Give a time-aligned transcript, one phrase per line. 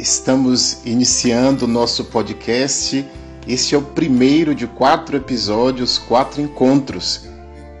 [0.00, 3.04] Estamos iniciando o nosso podcast.
[3.46, 7.28] Este é o primeiro de quatro episódios, quatro encontros.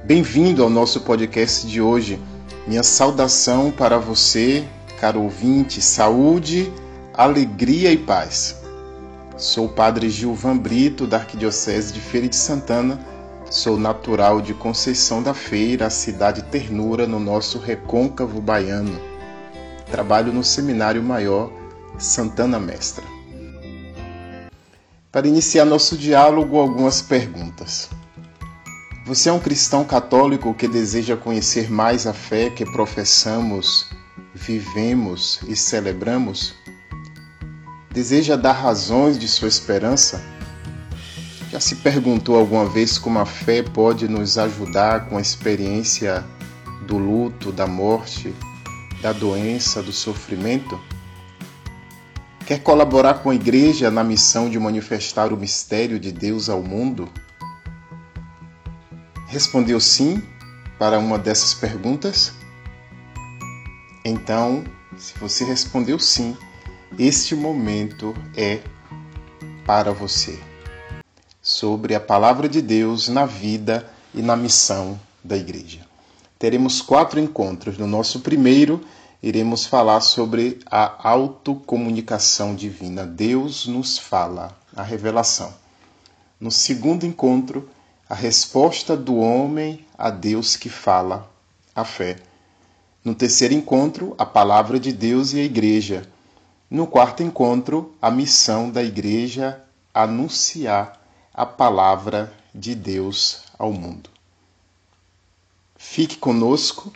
[0.04, 2.20] Bem-vindo ao nosso podcast de hoje.
[2.66, 4.64] Minha saudação para você,
[5.00, 6.70] caro ouvinte, saúde,
[7.14, 8.60] alegria e paz.
[9.38, 13.00] Sou o Padre Gilvan Brito, da Arquidiocese de Feira de Santana.
[13.50, 19.00] Sou natural de Conceição da Feira, a cidade ternura no nosso recôncavo baiano.
[19.90, 21.59] Trabalho no Seminário Maior
[22.00, 23.04] Santana Mestra.
[25.12, 27.90] Para iniciar nosso diálogo, algumas perguntas.
[29.04, 33.86] Você é um cristão católico que deseja conhecer mais a fé que professamos,
[34.34, 36.54] vivemos e celebramos?
[37.92, 40.24] Deseja dar razões de sua esperança?
[41.50, 46.24] Já se perguntou alguma vez como a fé pode nos ajudar com a experiência
[46.86, 48.34] do luto, da morte,
[49.02, 50.80] da doença, do sofrimento?
[52.50, 57.08] Quer colaborar com a igreja na missão de manifestar o mistério de Deus ao mundo?
[59.28, 60.20] Respondeu sim
[60.76, 62.32] para uma dessas perguntas?
[64.04, 64.64] Então,
[64.98, 66.36] se você respondeu sim,
[66.98, 68.58] este momento é
[69.64, 70.36] para você.
[71.40, 75.86] Sobre a palavra de Deus na vida e na missão da igreja.
[76.36, 77.78] Teremos quatro encontros.
[77.78, 78.80] No nosso primeiro,
[79.22, 83.04] iremos falar sobre a autocomunicação divina.
[83.04, 85.52] Deus nos fala, a revelação.
[86.40, 87.68] No segundo encontro,
[88.08, 91.30] a resposta do homem a Deus que fala,
[91.74, 92.16] a fé.
[93.04, 96.08] No terceiro encontro, a palavra de Deus e a igreja.
[96.70, 99.62] No quarto encontro, a missão da igreja
[99.92, 101.00] anunciar
[101.32, 104.08] a palavra de Deus ao mundo.
[105.76, 106.92] Fique conosco,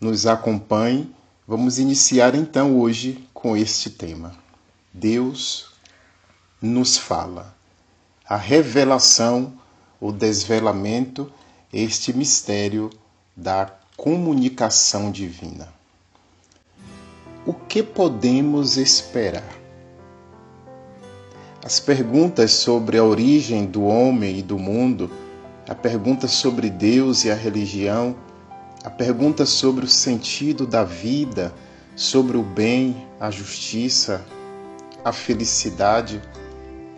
[0.00, 1.12] nos acompanhe
[1.50, 4.32] Vamos iniciar então hoje com este tema.
[4.92, 5.72] Deus
[6.62, 7.52] nos fala.
[8.24, 9.54] A revelação,
[10.00, 11.28] o desvelamento,
[11.72, 12.88] este mistério
[13.34, 15.68] da comunicação divina.
[17.44, 19.58] O que podemos esperar?
[21.64, 25.10] As perguntas sobre a origem do homem e do mundo,
[25.68, 28.14] a pergunta sobre Deus e a religião,
[28.82, 31.52] a pergunta sobre o sentido da vida,
[31.94, 34.24] sobre o bem, a justiça,
[35.04, 36.20] a felicidade.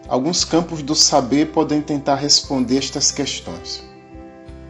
[0.08, 3.82] Alguns campos do saber podem tentar responder estas questões.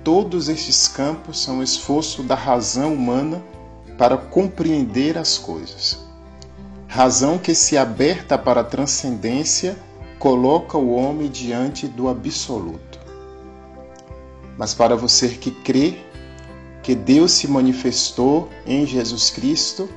[0.02, 3.42] Todos estes campos são esforço da razão humana
[3.98, 5.98] para compreender as coisas.
[6.88, 9.76] Razão que, se aberta para a transcendência,
[10.18, 12.98] coloca o homem diante do absoluto.
[14.56, 15.98] Mas para você que crê,
[16.82, 19.88] que Deus se manifestou em Jesus Cristo,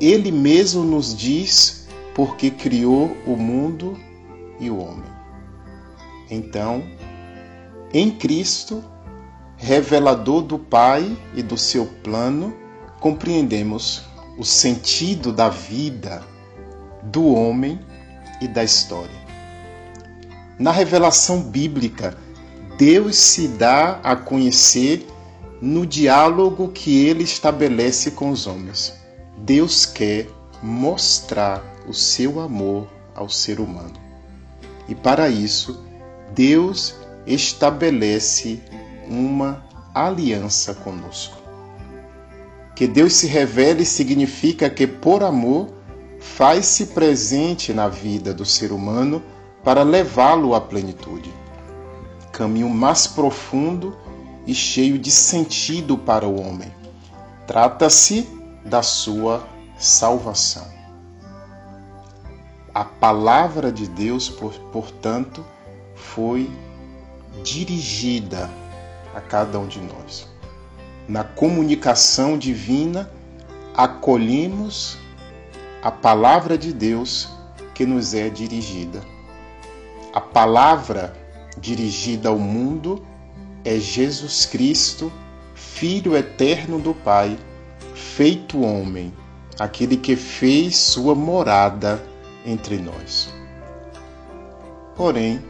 [0.00, 3.98] Ele mesmo nos diz porque criou o mundo
[4.60, 5.10] e o homem.
[6.30, 6.82] Então,
[7.92, 8.82] em Cristo,
[9.56, 12.54] revelador do Pai e do seu plano,
[13.00, 14.02] compreendemos
[14.38, 16.22] o sentido da vida
[17.02, 17.78] do homem
[18.40, 19.22] e da história.
[20.58, 22.16] Na revelação bíblica,
[22.78, 25.06] Deus se dá a conhecer
[25.62, 28.94] no diálogo que ele estabelece com os homens.
[29.38, 30.26] Deus quer
[30.60, 33.94] mostrar o seu amor ao ser humano.
[34.88, 35.80] E para isso,
[36.34, 38.60] Deus estabelece
[39.08, 39.64] uma
[39.94, 41.36] aliança conosco.
[42.74, 45.68] Que Deus se revele significa que, por amor,
[46.18, 49.22] faz-se presente na vida do ser humano
[49.62, 51.32] para levá-lo à plenitude.
[52.32, 53.96] Caminho mais profundo
[54.46, 56.72] e cheio de sentido para o homem.
[57.46, 58.28] Trata-se
[58.64, 59.46] da sua
[59.76, 60.66] salvação.
[62.74, 65.44] A palavra de Deus, portanto,
[65.94, 66.50] foi
[67.42, 68.48] dirigida
[69.14, 70.26] a cada um de nós.
[71.08, 73.10] Na comunicação divina,
[73.76, 74.96] acolhemos
[75.82, 77.28] a palavra de Deus
[77.74, 79.02] que nos é dirigida.
[80.14, 81.12] A palavra
[81.58, 83.04] dirigida ao mundo
[83.64, 85.12] é Jesus Cristo,
[85.54, 87.38] Filho eterno do Pai,
[87.94, 89.12] feito homem,
[89.58, 92.02] aquele que fez sua morada
[92.44, 93.32] entre nós.
[94.96, 95.42] Porém,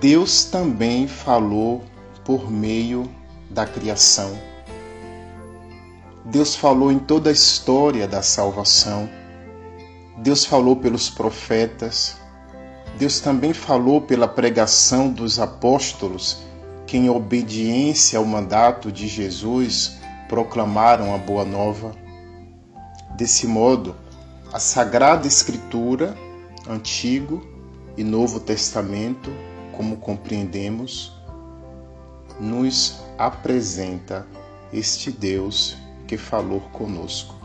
[0.00, 1.84] Deus também falou
[2.24, 3.10] por meio
[3.48, 4.38] da criação.
[6.24, 9.08] Deus falou em toda a história da salvação.
[10.18, 12.16] Deus falou pelos profetas.
[12.98, 16.49] Deus também falou pela pregação dos apóstolos
[16.90, 21.92] que, em obediência ao mandato de Jesus, proclamaram a boa nova.
[23.16, 23.94] Desse modo,
[24.52, 26.16] a Sagrada Escritura,
[26.68, 27.46] Antigo
[27.96, 29.30] e Novo Testamento,
[29.70, 31.12] como compreendemos,
[32.40, 34.26] nos apresenta
[34.72, 35.76] este Deus
[36.08, 37.36] que falou conosco.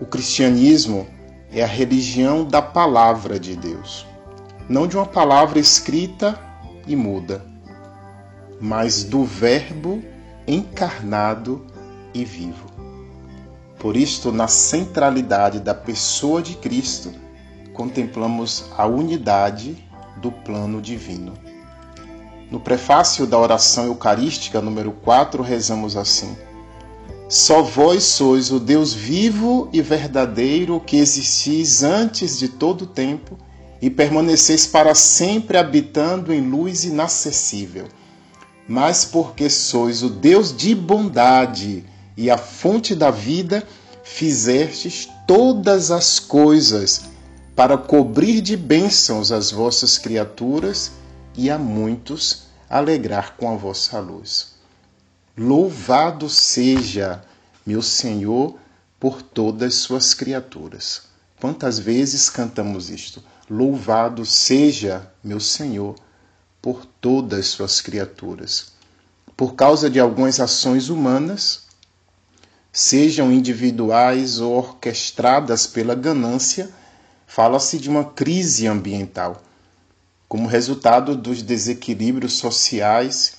[0.00, 1.06] O cristianismo
[1.52, 4.04] é a religião da palavra de Deus,
[4.68, 6.36] não de uma palavra escrita
[6.88, 7.53] e muda,
[8.60, 10.02] mas do Verbo
[10.46, 11.64] encarnado
[12.12, 12.66] e vivo.
[13.78, 17.12] Por isto, na centralidade da pessoa de Cristo,
[17.74, 19.76] contemplamos a unidade
[20.16, 21.34] do plano divino.
[22.50, 26.36] No prefácio da oração eucarística número 4, rezamos assim:
[27.28, 33.36] Só vós sois o Deus vivo e verdadeiro que existis antes de todo o tempo
[33.82, 37.86] e permaneceis para sempre habitando em luz inacessível.
[38.66, 41.84] Mas porque sois o Deus de bondade
[42.16, 43.66] e a fonte da vida,
[44.02, 47.02] fizestes todas as coisas
[47.56, 50.92] para cobrir de bênçãos as vossas criaturas
[51.36, 54.54] e a muitos alegrar com a vossa luz.
[55.36, 57.24] Louvado seja,
[57.66, 58.56] meu Senhor,
[58.98, 61.02] por todas suas criaturas.
[61.40, 63.22] Quantas vezes cantamos isto?
[63.50, 65.96] Louvado seja, meu Senhor,
[66.64, 68.72] por todas suas criaturas.
[69.36, 71.64] Por causa de algumas ações humanas,
[72.72, 76.70] sejam individuais ou orquestradas pela ganância,
[77.26, 79.42] fala-se de uma crise ambiental,
[80.26, 83.34] como resultado dos desequilíbrios sociais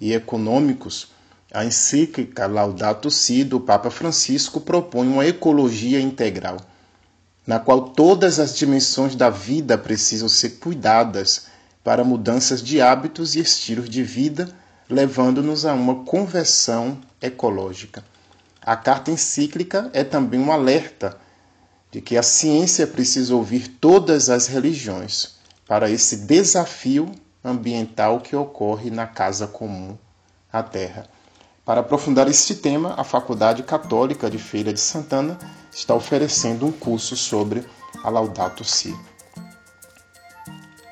[0.00, 1.08] e econômicos.
[1.52, 6.56] A encíclica Laudato Si do Papa Francisco propõe uma ecologia integral,
[7.46, 11.49] na qual todas as dimensões da vida precisam ser cuidadas
[11.82, 14.48] para mudanças de hábitos e estilos de vida,
[14.88, 18.04] levando-nos a uma conversão ecológica.
[18.60, 21.16] A carta encíclica é também um alerta
[21.90, 25.36] de que a ciência precisa ouvir todas as religiões
[25.66, 27.10] para esse desafio
[27.42, 29.96] ambiental que ocorre na casa comum,
[30.52, 31.06] a Terra.
[31.64, 35.38] Para aprofundar este tema, a Faculdade Católica de Feira de Santana
[35.72, 37.64] está oferecendo um curso sobre
[38.02, 38.94] a Laudato Si.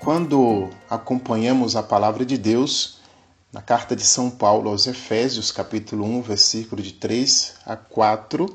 [0.09, 2.97] Quando acompanhamos a palavra de Deus,
[3.53, 8.47] na carta de São Paulo aos Efésios, capítulo 1, versículo de 3 a 4,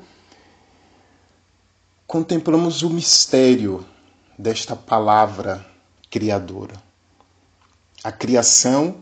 [2.08, 3.86] contemplamos o mistério
[4.36, 5.64] desta palavra
[6.10, 6.74] criadora.
[8.02, 8.96] A criação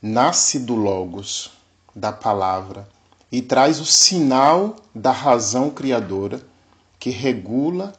[0.00, 1.50] nasce do Logos,
[1.92, 2.88] da palavra,
[3.32, 6.40] e traz o sinal da razão criadora
[7.00, 7.92] que regula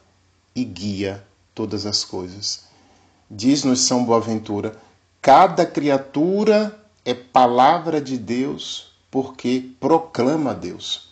[0.56, 1.22] e guia
[1.54, 2.67] todas as coisas.
[3.30, 4.76] Diz-nos São Boaventura:
[5.20, 11.08] cada criatura é palavra de Deus porque proclama Deus.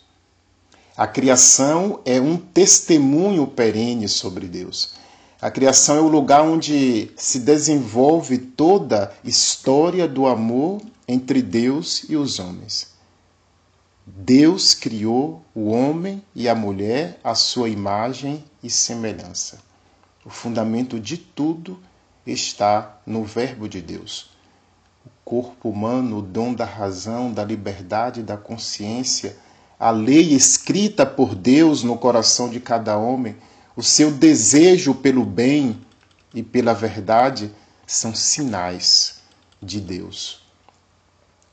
[0.95, 4.95] A criação é um testemunho perene sobre Deus.
[5.39, 12.03] A criação é o lugar onde se desenvolve toda a história do amor entre Deus
[12.09, 12.95] e os homens.
[14.03, 19.59] Deus criou o homem e a mulher à sua imagem e semelhança.
[20.25, 21.79] O fundamento de tudo
[22.27, 24.37] está no Verbo de Deus
[25.27, 29.35] corpo humano, o dom da razão, da liberdade, da consciência,
[29.77, 33.35] a lei escrita por Deus no coração de cada homem,
[33.75, 35.81] o seu desejo pelo bem
[36.33, 37.53] e pela verdade
[37.85, 39.19] são sinais
[39.61, 40.43] de Deus.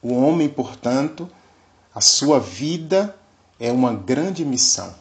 [0.00, 1.28] O homem, portanto,
[1.92, 3.16] a sua vida
[3.58, 4.94] é uma grande missão,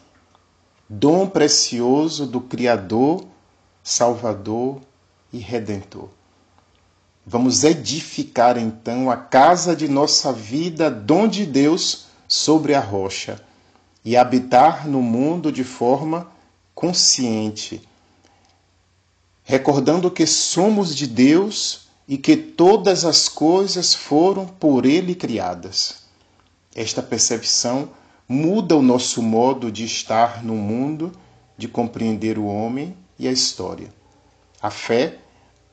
[0.89, 3.23] dom precioso do Criador,
[3.83, 4.81] Salvador
[5.33, 6.07] e Redentor.
[7.25, 13.41] Vamos edificar então a casa de nossa vida, dom de Deus, sobre a rocha
[14.05, 16.27] e habitar no mundo de forma
[16.75, 17.81] consciente,
[19.43, 26.03] recordando que somos de Deus e que todas as coisas foram por Ele criadas.
[26.75, 27.89] Esta percepção
[28.27, 31.11] muda o nosso modo de estar no mundo,
[31.57, 33.93] de compreender o homem e a história.
[34.61, 35.19] A fé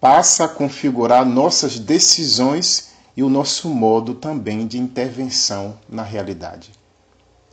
[0.01, 6.71] passa a configurar nossas decisões e o nosso modo também de intervenção na realidade.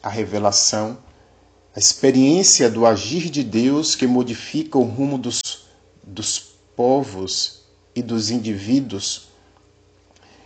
[0.02, 0.98] A revelação,
[1.76, 5.42] a experiência do agir de Deus que modifica o rumo dos,
[6.02, 6.40] dos
[6.76, 7.64] povos
[7.94, 9.28] e dos indivíduos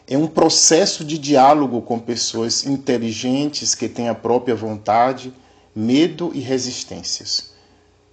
[0.07, 5.33] é um processo de diálogo com pessoas inteligentes que têm a própria vontade,
[5.73, 7.51] medo e resistências.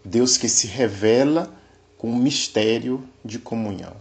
[0.04, 1.57] Deus que se revela
[1.99, 3.93] com o mistério de comunhão.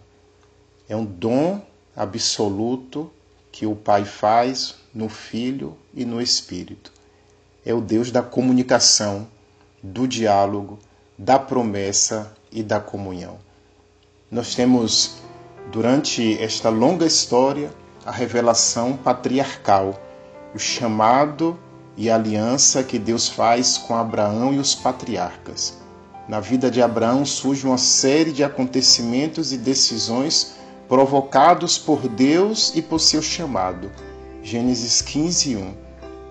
[0.87, 1.61] É um dom
[1.95, 3.11] absoluto
[3.51, 6.93] que o Pai faz no Filho e no Espírito.
[7.65, 9.27] É o Deus da comunicação,
[9.81, 10.77] do diálogo,
[11.17, 13.39] da promessa e da comunhão.
[14.29, 15.15] Nós temos,
[15.71, 17.73] durante esta longa história,
[18.05, 19.99] a revelação patriarcal,
[20.53, 21.59] o chamado
[21.97, 25.86] e a aliança que Deus faz com Abraão e os patriarcas.
[26.27, 30.55] Na vida de Abraão surge uma série de acontecimentos e decisões
[30.87, 33.89] provocados por Deus e por seu chamado.
[34.43, 35.73] Gênesis 15, 1.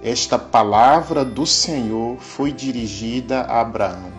[0.02, 4.12] Esta palavra do Senhor foi dirigida a Abraão: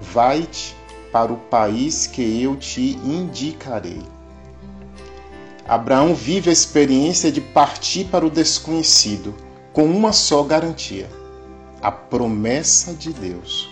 [0.00, 0.76] Vai-te
[1.10, 4.02] para o país que eu te indicarei.
[5.66, 9.34] Abraão vive a experiência de partir para o desconhecido
[9.72, 11.08] com uma só garantia:
[11.80, 13.69] a promessa de Deus.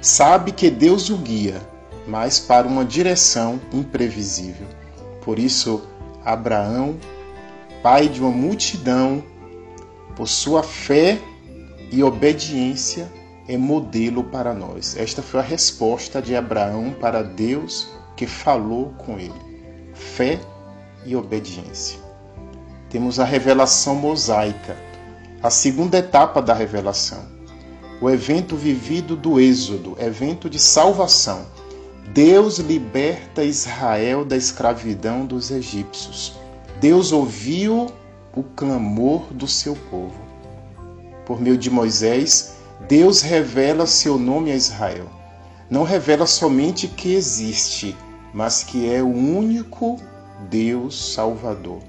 [0.00, 1.60] Sabe que Deus o guia,
[2.06, 4.66] mas para uma direção imprevisível.
[5.22, 5.82] Por isso,
[6.24, 6.96] Abraão,
[7.82, 9.22] pai de uma multidão,
[10.14, 11.18] por sua fé
[11.90, 13.10] e obediência,
[13.48, 14.96] é modelo para nós.
[14.96, 19.40] Esta foi a resposta de Abraão para Deus que falou com ele:
[19.94, 20.38] fé
[21.04, 21.98] e obediência.
[22.88, 24.76] Temos a revelação mosaica,
[25.42, 27.37] a segunda etapa da revelação,
[28.00, 31.46] o evento vivido do Êxodo, evento de salvação.
[32.12, 36.34] Deus liberta Israel da escravidão dos egípcios.
[36.80, 37.86] Deus ouviu
[38.34, 40.14] o clamor do seu povo.
[41.26, 42.54] Por meio de Moisés,
[42.88, 45.06] Deus revela seu nome a Israel.
[45.68, 47.96] Não revela somente que existe,
[48.32, 49.98] mas que é o único
[50.48, 51.80] Deus Salvador.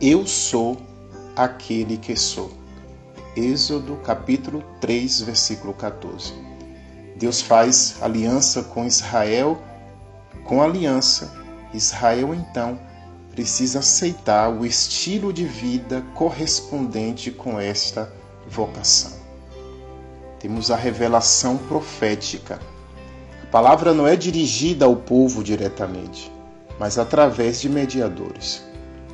[0.00, 0.76] Eu sou
[1.36, 2.63] aquele que sou.
[3.36, 6.32] Êxodo capítulo 3, versículo 14.
[7.16, 9.60] Deus faz aliança com Israel,
[10.44, 11.32] com aliança,
[11.72, 12.78] Israel então
[13.32, 18.12] precisa aceitar o estilo de vida correspondente com esta
[18.48, 19.12] vocação.
[20.38, 22.60] Temos a revelação profética.
[23.42, 26.30] A palavra não é dirigida ao povo diretamente,
[26.78, 28.62] mas através de mediadores.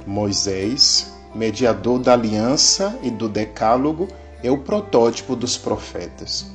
[0.07, 4.09] Moisés, mediador da aliança e do decálogo,
[4.43, 6.47] é o protótipo dos profetas.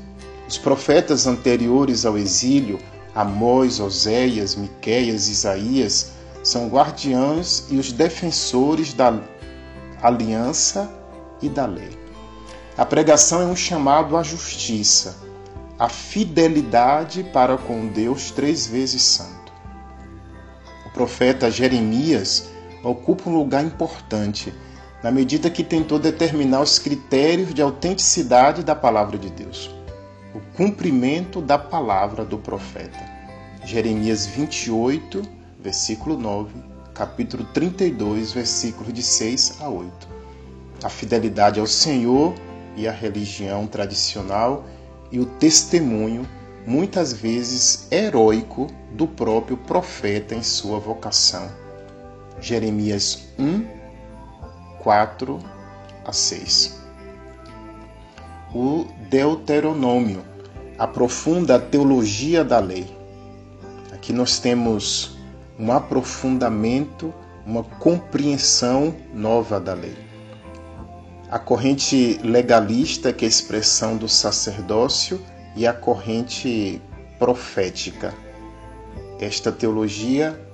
[0.48, 2.80] Os profetas anteriores ao exílio,
[3.14, 6.12] Amós, Oséias, Miqueias, Isaías,
[6.44, 9.20] são guardiães e os defensores da
[10.02, 10.92] aliança
[11.42, 11.98] e da lei.
[12.78, 15.18] A pregação é um chamado à justiça,
[15.80, 19.52] à fidelidade para com Deus três vezes santo.
[20.86, 22.50] O profeta Jeremias
[22.90, 24.54] ocupa um lugar importante
[25.02, 29.74] na medida que tentou determinar os critérios de autenticidade da palavra de Deus,
[30.34, 33.04] o cumprimento da palavra do profeta.
[33.64, 35.24] Jeremias 28,
[35.60, 36.54] versículo 9,
[36.94, 40.08] capítulo 32, versículos de 6 a 8.
[40.84, 42.36] A fidelidade ao Senhor
[42.76, 44.66] e a religião tradicional
[45.12, 46.28] e o testemunho,
[46.68, 51.65] muitas vezes heróico, do próprio profeta em sua vocação.
[52.46, 53.66] Jeremias 1,
[54.84, 55.40] 4
[56.06, 56.80] a 6.
[58.54, 60.24] O Deuteronômio
[61.56, 62.86] a teologia da lei.
[63.92, 65.18] Aqui nós temos
[65.58, 67.12] um aprofundamento,
[67.48, 69.98] uma compreensão nova da lei.
[71.32, 75.20] A corrente legalista, que é a expressão do sacerdócio,
[75.56, 76.80] e a corrente
[77.18, 78.14] profética.
[79.20, 80.45] Esta teologia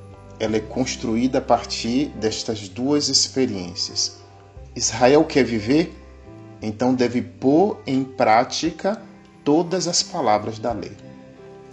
[0.42, 4.18] ela é construída a partir destas duas experiências.
[4.76, 5.96] Israel quer viver,
[6.60, 9.00] então deve pôr em prática
[9.44, 10.94] todas as palavras da lei.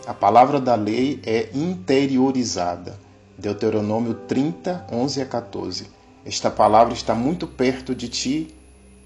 [0.06, 3.00] A palavra da lei é interiorizada.
[3.38, 5.86] Deuteronômio 30, 11 a 14.
[6.26, 8.54] Esta palavra está muito perto de ti,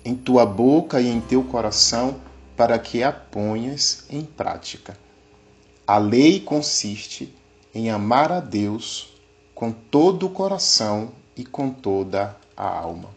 [0.04, 2.16] em tua boca e em teu coração,
[2.56, 4.98] para que a ponhas em prática.
[5.86, 7.32] A lei consiste
[7.72, 9.11] em amar a Deus
[9.62, 13.10] com todo o coração e com toda a alma.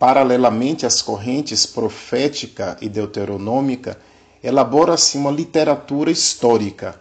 [0.00, 4.00] Paralelamente às correntes profética e deuteronômica,
[4.42, 7.00] elabora-se uma literatura histórica,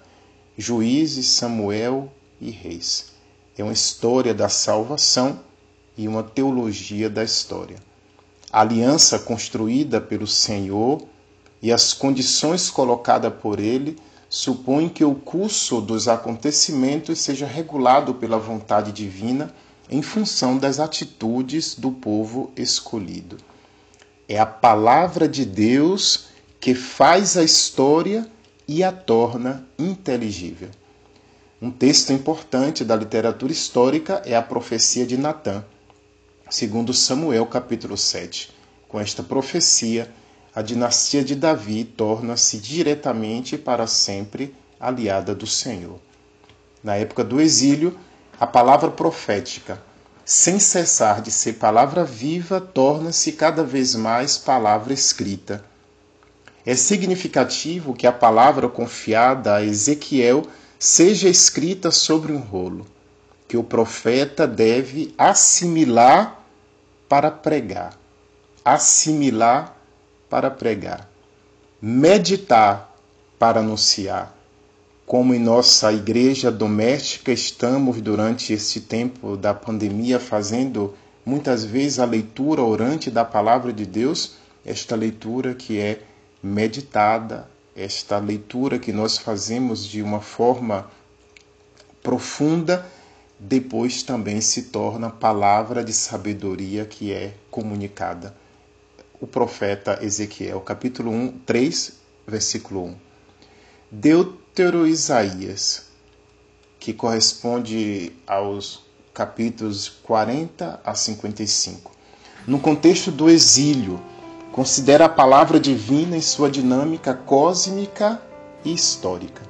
[0.55, 3.07] Juízes, Samuel e Reis.
[3.57, 5.39] É uma história da salvação
[5.97, 7.77] e uma teologia da história.
[8.51, 11.01] A aliança construída pelo Senhor
[11.59, 13.97] e as condições colocadas por ele
[14.29, 19.53] supõem que o curso dos acontecimentos seja regulado pela vontade divina
[19.89, 23.37] em função das atitudes do povo escolhido.
[24.27, 26.27] É a palavra de Deus
[26.59, 28.29] que faz a história
[28.67, 30.69] e a torna inteligível.
[31.61, 35.63] Um texto importante da literatura histórica é a profecia de Natã,
[36.49, 38.51] segundo Samuel capítulo 7.
[38.87, 40.11] Com esta profecia,
[40.55, 45.99] a dinastia de Davi torna-se diretamente para sempre aliada do Senhor.
[46.81, 47.99] Na época do exílio,
[48.39, 49.81] a palavra profética,
[50.23, 55.61] sem cessar de ser palavra viva, torna-se cada vez mais palavra escrita.
[56.65, 60.47] É significativo que a palavra confiada a Ezequiel
[60.79, 62.87] seja escrita sobre um rolo,
[63.45, 66.41] que o profeta deve assimilar
[67.09, 67.93] para pregar.
[68.63, 69.74] Assimilar
[70.29, 71.09] para pregar.
[71.81, 72.95] Meditar
[73.37, 74.35] para anunciar
[75.05, 82.05] como em nossa igreja doméstica estamos durante este tempo da pandemia fazendo muitas vezes a
[82.05, 84.33] leitura orante da palavra de Deus,
[84.65, 86.01] esta leitura que é
[86.41, 90.89] meditada, esta leitura que nós fazemos de uma forma
[92.01, 92.85] profunda,
[93.39, 98.35] depois também se torna palavra de sabedoria que é comunicada.
[99.21, 101.93] O profeta Ezequiel, capítulo 1, 3,
[102.27, 102.95] versículo 1.
[103.89, 105.85] Deutero Isaías,
[106.77, 111.91] que corresponde aos capítulos 40 a 55.
[112.45, 114.01] No contexto do exílio,
[114.51, 118.21] considera a palavra divina em sua dinâmica cósmica
[118.65, 119.41] e histórica.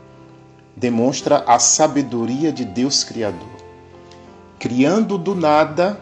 [0.76, 3.56] Demonstra a sabedoria de Deus Criador.
[4.60, 6.00] Criando do nada,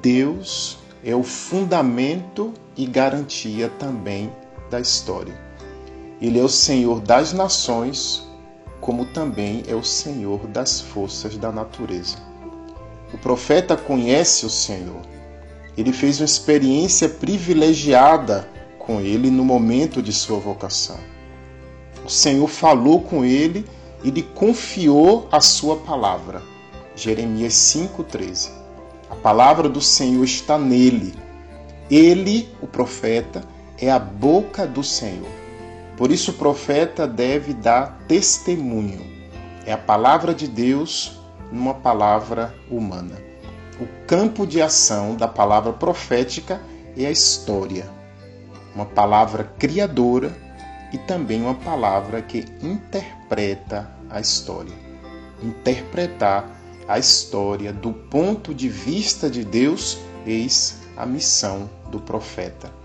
[0.00, 4.32] Deus é o fundamento e garantia também
[4.70, 5.38] da história.
[6.18, 8.26] Ele é o Senhor das nações,
[8.80, 12.16] como também é o Senhor das forças da natureza.
[13.12, 15.02] O profeta conhece o Senhor.
[15.76, 20.98] Ele fez uma experiência privilegiada com ele no momento de sua vocação.
[22.02, 23.66] O Senhor falou com ele
[24.02, 26.42] e lhe confiou a sua palavra.
[26.96, 28.48] Jeremias 5:13.
[29.10, 31.12] A palavra do Senhor está nele.
[31.90, 33.42] Ele, o profeta,
[33.76, 35.28] é a boca do Senhor.
[35.96, 39.04] Por isso o profeta deve dar testemunho.
[39.66, 43.16] É a palavra de Deus numa palavra humana.
[43.80, 46.60] O campo de ação da palavra profética
[46.96, 47.88] é a história,
[48.74, 50.36] uma palavra criadora
[50.92, 54.74] e também uma palavra que interpreta a história.
[55.42, 62.80] Interpretar a história do ponto de vista de Deus, eis a missão do profeta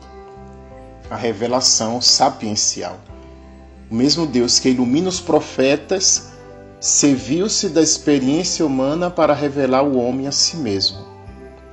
[1.09, 2.97] a revelação sapiencial.
[3.89, 6.31] O mesmo Deus que ilumina os profetas
[6.79, 11.05] serviu-se da experiência humana para revelar o homem a si mesmo.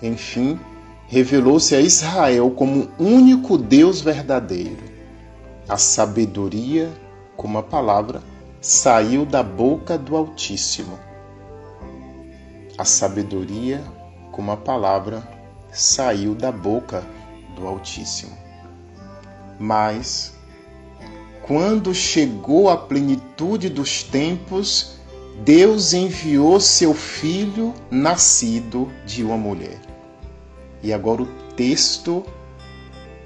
[0.02, 0.58] Enfim,
[1.06, 4.92] revelou-se a Israel como único Deus verdadeiro.
[5.68, 6.90] A sabedoria,
[7.36, 8.22] como a palavra,
[8.60, 10.98] saiu da boca do Altíssimo.
[12.76, 13.82] A sabedoria,
[14.30, 15.22] como a palavra,
[15.72, 17.21] saiu da boca do
[17.66, 18.36] Altíssimo.
[19.58, 20.34] Mas,
[21.42, 24.96] quando chegou a plenitude dos tempos,
[25.44, 29.80] Deus enviou seu filho nascido de uma mulher.
[30.82, 32.24] E agora o texto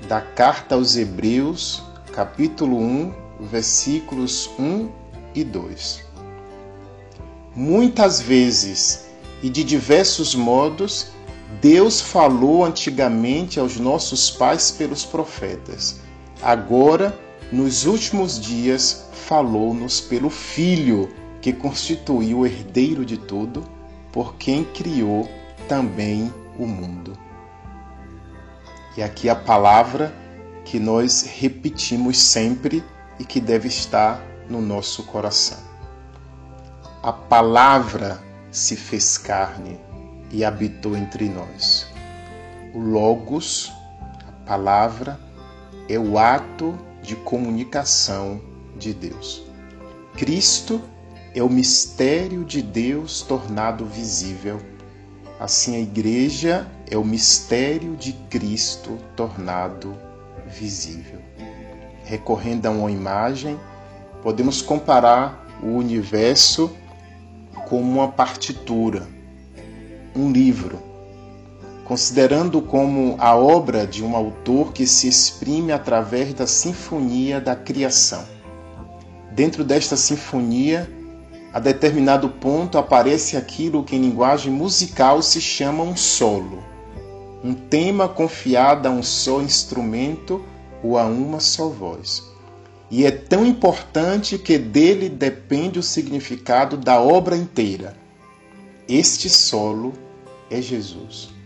[0.08, 4.88] da carta aos Hebreus, capítulo 1, versículos 1
[5.34, 6.04] e 2.
[7.54, 9.06] Muitas vezes
[9.42, 11.08] e de diversos modos,
[11.60, 16.00] Deus falou antigamente aos nossos pais pelos profetas
[16.42, 17.18] agora,
[17.50, 23.64] nos últimos dias, falou-nos pelo Filho, que constituiu o herdeiro de tudo,
[24.12, 25.28] por quem criou
[25.68, 27.16] também o mundo.
[28.96, 30.14] E aqui a palavra
[30.64, 32.82] que nós repetimos sempre
[33.18, 35.58] e que deve estar no nosso coração.
[37.02, 39.78] A palavra se fez carne
[40.30, 41.86] e habitou entre nós.
[42.74, 43.72] O Logos,
[44.26, 45.18] a palavra,
[45.88, 48.40] é o ato de comunicação
[48.76, 49.42] de Deus.
[50.16, 50.80] Cristo
[51.34, 54.60] é o mistério de Deus tornado visível.
[55.38, 59.96] Assim, a Igreja é o mistério de Cristo tornado
[60.46, 61.20] visível.
[62.04, 63.60] Recorrendo a uma imagem,
[64.22, 66.74] podemos comparar o universo
[67.68, 69.06] com uma partitura,
[70.16, 70.86] um livro
[71.86, 78.24] considerando como a obra de um autor que se exprime através da sinfonia da criação.
[79.32, 80.90] Dentro desta sinfonia,
[81.52, 86.58] a determinado ponto aparece aquilo que em linguagem musical se chama um solo,
[87.42, 90.44] um tema confiado a um só instrumento
[90.82, 92.24] ou a uma só voz.
[92.90, 97.96] E é tão importante que dele depende o significado da obra inteira.
[98.88, 99.92] Este solo
[100.50, 101.36] é Jesus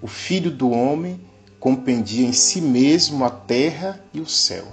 [0.00, 1.20] o Filho do Homem,
[1.58, 4.64] compendia em si mesmo a terra e o céu,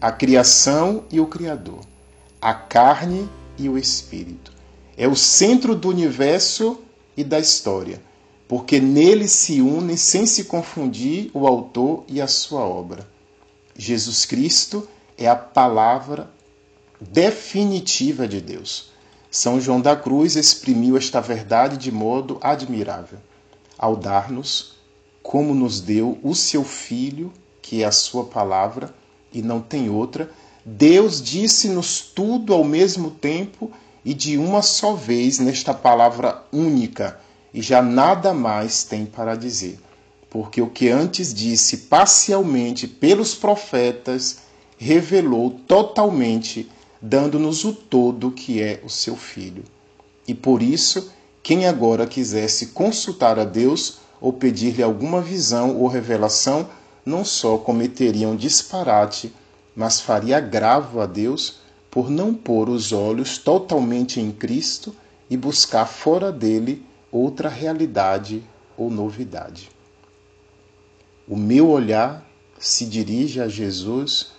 [0.00, 1.80] a criação e o Criador,
[2.40, 4.52] a carne e o espírito.
[4.96, 6.80] É o centro do universo
[7.16, 8.00] e da história,
[8.46, 13.08] porque nele se unem sem se confundir o autor e a sua obra.
[13.76, 16.30] Jesus Cristo é a palavra
[17.00, 18.90] definitiva de Deus.
[19.30, 23.18] São João da Cruz exprimiu esta verdade de modo admirável,
[23.76, 24.76] ao dar-nos,
[25.22, 28.94] como nos deu o seu Filho, que é a sua palavra
[29.30, 30.30] e não tem outra,
[30.64, 33.70] Deus disse-nos tudo ao mesmo tempo
[34.02, 37.20] e de uma só vez nesta palavra única,
[37.52, 39.78] e já nada mais tem para dizer.
[40.30, 44.38] Porque o que antes disse parcialmente pelos profetas,
[44.78, 49.64] revelou totalmente dando-nos o todo que é o seu Filho.
[50.26, 51.10] E por isso,
[51.42, 56.68] quem agora quisesse consultar a Deus ou pedir-lhe alguma visão ou revelação,
[57.04, 59.32] não só cometeria um disparate,
[59.74, 64.94] mas faria agravo a Deus por não pôr os olhos totalmente em Cristo
[65.30, 68.42] e buscar fora dele outra realidade
[68.76, 69.70] ou novidade.
[71.26, 72.26] O meu olhar
[72.58, 74.32] se dirige a Jesus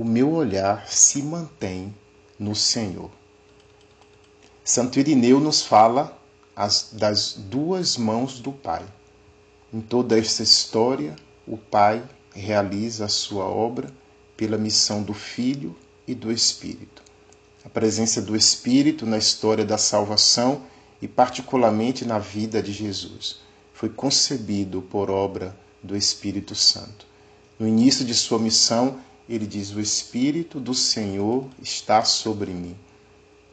[0.00, 1.94] o meu olhar se mantém
[2.38, 3.10] no Senhor.
[4.64, 6.18] Santo Irineu nos fala
[6.56, 8.82] as, das duas mãos do Pai.
[9.70, 11.14] Em toda esta história,
[11.46, 12.02] o Pai
[12.34, 13.92] realiza a sua obra
[14.38, 15.76] pela missão do Filho
[16.08, 17.02] e do Espírito.
[17.62, 20.62] A presença do Espírito na história da salvação
[21.02, 23.40] e, particularmente, na vida de Jesus,
[23.74, 27.06] foi concebido por obra do Espírito Santo.
[27.58, 28.98] No início de sua missão,
[29.30, 32.76] ele diz: O Espírito do Senhor está sobre mim.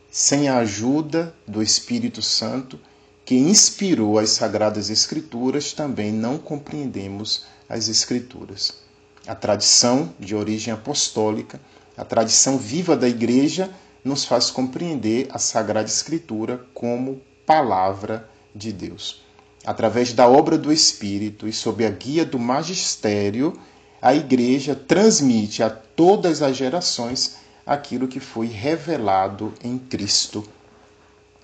[0.10, 2.80] Sem a ajuda do Espírito Santo,
[3.24, 8.80] que inspirou as Sagradas Escrituras, também não compreendemos as Escrituras.
[9.28, 11.62] A tradição de origem apostólica,
[11.96, 13.70] a tradição viva da Igreja,
[14.04, 19.22] nos faz compreender a Sagrada Escritura como palavra de Deus.
[19.64, 23.60] Através da obra do Espírito e sob a guia do magistério,
[24.02, 30.48] a igreja transmite a todas as gerações aquilo que foi revelado em Cristo.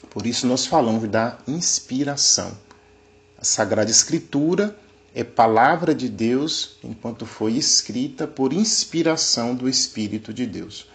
[0.10, 2.52] Por isso nós falamos da inspiração.
[3.38, 4.78] A Sagrada Escritura
[5.14, 10.88] é palavra de Deus enquanto foi escrita por inspiração do Espírito de Deus.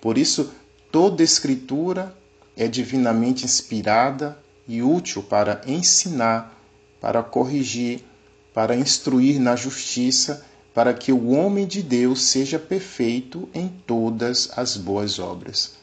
[0.00, 0.52] Por isso,
[0.90, 2.16] toda Escritura
[2.56, 6.58] é divinamente inspirada e útil para ensinar,
[7.00, 8.04] para corrigir,
[8.52, 14.76] para instruir na justiça para que o homem de Deus seja perfeito em todas as
[14.76, 15.74] boas obras.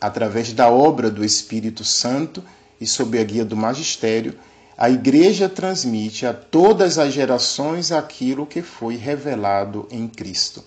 [0.00, 2.42] Através da obra do Espírito Santo
[2.80, 4.34] e sob a guia do magistério,
[4.76, 10.64] a Igreja transmite a todas as gerações aquilo que foi revelado em Cristo.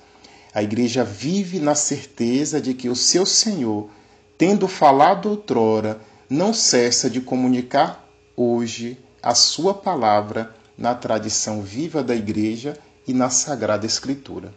[0.53, 3.89] A Igreja vive na certeza de que o seu Senhor,
[4.37, 8.07] tendo falado outrora, não cessa de comunicar
[8.37, 14.53] hoje a sua palavra na tradição viva da Igreja e na Sagrada Escritura.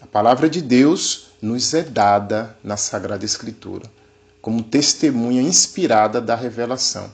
[0.00, 3.90] A palavra de Deus nos é dada na Sagrada Escritura,
[4.40, 7.12] como testemunha inspirada da revelação,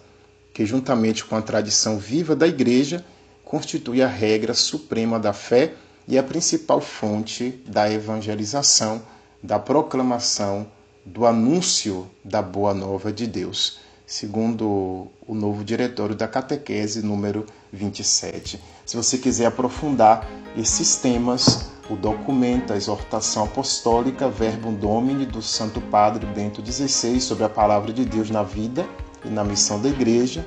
[0.52, 3.04] que, juntamente com a tradição viva da Igreja,
[3.44, 5.74] constitui a regra suprema da fé
[6.08, 9.02] e a principal fonte da evangelização,
[9.42, 10.66] da proclamação,
[11.04, 13.80] do anúncio da boa nova de Deus
[14.12, 18.60] segundo o novo diretório da catequese número 27.
[18.84, 25.80] Se você quiser aprofundar esses temas, o documento, a exortação apostólica Verbum Domini do Santo
[25.80, 28.86] Padre Bento XVI sobre a palavra de Deus na vida
[29.24, 30.46] e na missão da igreja,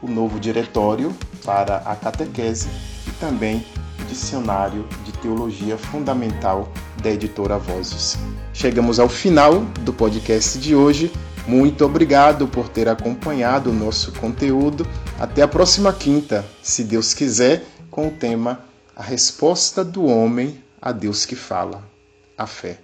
[0.00, 1.14] o novo diretório
[1.44, 2.68] para a catequese
[3.06, 3.64] e também
[4.00, 6.68] o dicionário de teologia fundamental
[7.02, 8.16] da editora Vozes.
[8.52, 11.12] Chegamos ao final do podcast de hoje.
[11.46, 14.86] Muito obrigado por ter acompanhado o nosso conteúdo.
[15.18, 18.64] Até a próxima quinta, se Deus quiser, com o tema
[18.96, 21.84] A Resposta do Homem a Deus que Fala,
[22.36, 22.80] a Fé.